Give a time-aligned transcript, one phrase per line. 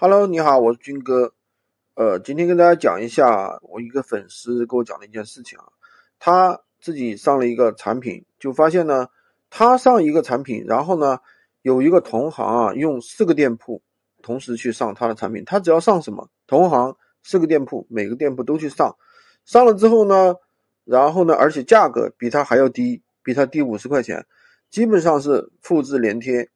[0.00, 1.34] Hello，你好，我是军哥。
[1.94, 5.64] 呃，今天跟大家讲一下我一个粉丝跟我讲的一件事情啊。
[6.20, 9.08] 他自己上了一个产品，就发现呢，
[9.50, 11.18] 他上一个产品，然后呢，
[11.62, 13.82] 有一个同行啊，用四个店铺
[14.22, 15.42] 同时去上他的产品。
[15.44, 18.94] 他只要上什么，同行四个店铺，每个店铺都去上。
[19.44, 20.36] 上了之后呢，
[20.84, 24.24] 然后呢，而且价格比他还要低，比他低五十块钱，
[24.70, 26.48] 基本上是复制粘贴。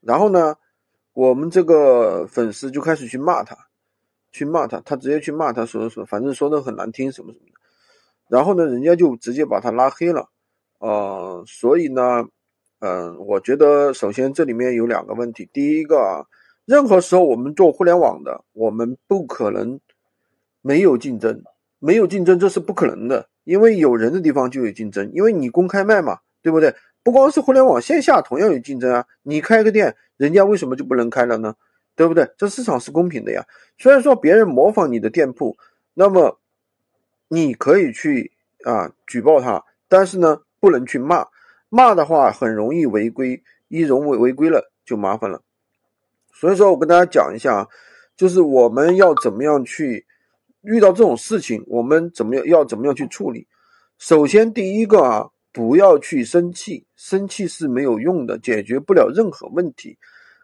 [0.00, 0.56] 然后呢？
[1.16, 3.56] 我们这个粉丝就开始去骂他，
[4.32, 7.52] 去骂他，他直接去骂他，说说，反正说的很难听，什么什么的。
[8.28, 10.28] 然后呢，人家就直接把他拉黑了，
[10.78, 12.22] 呃，所以呢，
[12.80, 15.48] 嗯，我觉得首先这里面有两个问题。
[15.54, 16.20] 第一个啊，
[16.66, 19.80] 任何时候我们做互联网的，我们不可能
[20.60, 21.42] 没有竞争，
[21.78, 26.74] 没有竞争这是不可能的，因为有人的地方就有竞争，因为你公开卖嘛，对不对？
[27.06, 29.06] 不光是互联网，线下同样有竞争啊！
[29.22, 31.54] 你开个店，人家为什么就不能开了呢？
[31.94, 32.28] 对不对？
[32.36, 33.46] 这市场是公平的呀。
[33.78, 35.56] 虽然说别人模仿你的店铺，
[35.94, 36.40] 那么
[37.28, 38.32] 你可以去
[38.64, 41.28] 啊举报他，但是呢，不能去骂，
[41.68, 45.40] 骂的话很容易违规，一容违违规了就麻烦了。
[46.32, 47.68] 所以说我跟大家讲一下啊，
[48.16, 50.04] 就是我们要怎么样去
[50.62, 53.46] 遇到这种事情，我们怎么样要怎么样去处理？
[53.96, 55.30] 首先第一个啊。
[55.56, 59.96] 不要去生气，生气是没有用的，解决不了任何问题。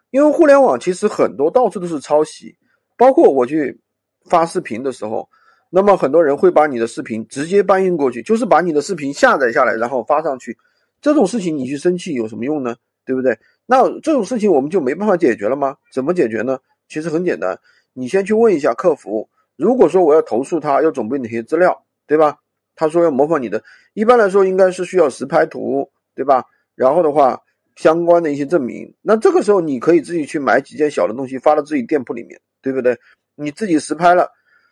[0.09, 2.57] 因为互联网其实很多到处都是抄袭，
[2.97, 3.79] 包括我去
[4.25, 5.29] 发视频的时候，
[5.69, 10.57] 那么很多人会把你的视频直接搬运过去，就是把你的视频下载下来然后发上去。
[10.99, 12.75] 这种事情你去生气有什么用呢？
[13.05, 13.37] 对不对？
[13.67, 15.77] 那这种事情我们就没办法解决了吗？
[15.93, 16.57] 怎么解决呢？
[16.87, 17.55] 其实很简单，
[17.93, 22.39] 你先去问一下客服，如果说我要投诉他，要准备哪些资料，对吧？
[22.75, 26.43] 他说要模仿你的，一般来说应该是需要实拍图，对吧？
[26.75, 27.39] 然后的话，
[27.75, 28.91] 相关的一些证明。
[29.01, 32.97] 那这个时候你可以自己去买几件小的东西发到自己店铺里面，对不对？
[33.35, 34.27] 你自己实拍了，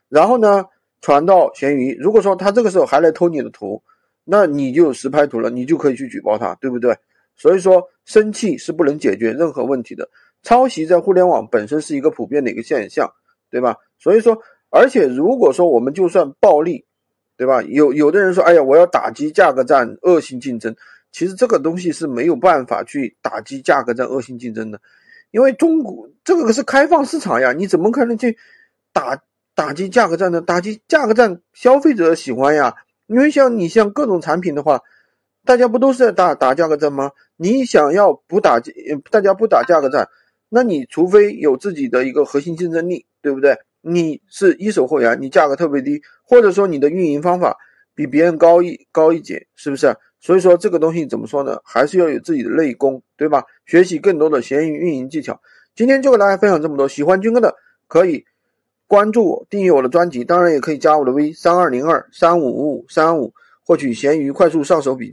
[0.09, 0.65] 然后呢
[0.99, 1.95] 传到闲鱼。
[1.99, 3.81] 如果说他这个时候还来偷你的图，
[4.23, 6.97] 那你就实拍图了，你就可以去举报他，对不对？
[7.35, 10.09] 所以说生气是不能解决任何问题的。
[10.43, 13.11] 抄袭在互联网本身是一个普遍的一个现象，
[13.51, 13.77] 对吧？
[13.99, 14.39] 所以说，
[14.71, 16.83] 而且如果说我们就算暴力。
[17.41, 17.59] 对吧？
[17.63, 20.75] 有有的人说，哎呀，我要打击价格战、恶性竞争。
[21.11, 24.79] 其实这个东西是没有办法去打击价格战、恶性竞争的，
[25.31, 28.37] 因为中国这个是开放市场呀，你怎么可能去
[28.93, 29.19] 打
[29.55, 30.39] 打击价格战呢？
[30.39, 32.75] 打击价格战，消费者喜欢呀。
[33.07, 34.81] 因为像你像各种产品的话，
[35.43, 37.09] 大家不都是在打打价格战吗？
[37.37, 38.61] 你想要不打
[39.09, 40.07] 大家不打价格战，
[40.47, 43.57] 那你除非有自己的一个核心竞争力，对不对？
[43.81, 47.57] 你是一手货源，你价格特别低，或者说你的运营方法
[47.95, 49.95] 比别人高一高一截，是不是？
[50.19, 51.59] 所以说这个东西怎么说呢？
[51.63, 53.43] 还是要有自己的内功，对吧？
[53.65, 55.41] 学习更多的闲鱼运营技巧。
[55.75, 57.55] 今天就跟大家分享这么多，喜欢军哥的
[57.87, 58.23] 可以
[58.85, 63.33] 关注我，订阅我的专辑，当然也可以加我的微三二零二三五五五三五，
[63.65, 65.09] 获取闲鱼快速上手笔。